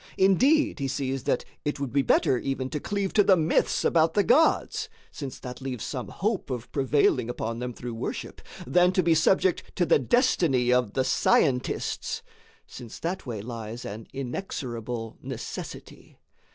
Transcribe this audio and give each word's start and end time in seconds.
[note] 0.17 0.23
Indeed 0.29 0.79
he 0.79 0.87
sees 0.87 1.25
that 1.25 1.45
it 1.63 1.79
would 1.79 1.93
be 1.93 2.01
better 2.01 2.39
even 2.39 2.71
to 2.71 2.79
cleave 2.79 3.13
to 3.13 3.23
the 3.23 3.37
myths 3.37 3.85
about 3.85 4.15
the 4.15 4.23
gods 4.23 4.89
(since 5.11 5.37
that 5.37 5.61
leaves 5.61 5.85
some 5.85 6.07
hope 6.07 6.49
of 6.49 6.71
prevailing 6.71 7.29
upon 7.29 7.59
them 7.59 7.71
through 7.71 7.93
worship) 7.93 8.41
than 8.65 8.93
to 8.93 9.03
be 9.03 9.13
subject 9.13 9.75
to 9.75 9.85
the 9.85 9.99
destiny 9.99 10.73
of 10.73 10.93
the 10.93 11.03
scientists 11.03 12.23
(since 12.65 12.97
that 12.97 13.27
way 13.27 13.41
lies 13.43 13.85
an 13.85 14.07
inexorable 14.11 15.19
necessity). 15.21 16.17